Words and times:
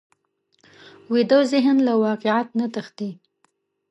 ویده 1.11 1.39
ذهن 1.51 1.77
له 1.87 1.93
واقعیت 2.05 2.49
نه 2.59 2.65
تښتي 2.73 3.09